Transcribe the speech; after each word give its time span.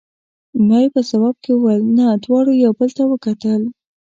ما 0.67 0.77
یې 0.83 0.89
په 0.95 1.01
ځواب 1.09 1.35
کې 1.43 1.51
وویل: 1.53 1.83
نه، 1.97 2.05
دواړو 2.23 2.51
یو 2.63 2.71
بل 2.79 2.89
ته 2.97 3.03
وکتل. 3.11 3.61